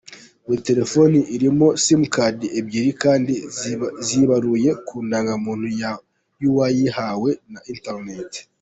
[0.45, 3.33] Buri Telefoni irimo Sim Card ebyiri kandi
[4.09, 5.65] zibaruye ku ndangamuntu
[6.41, 8.31] y’uwayihawe na internet.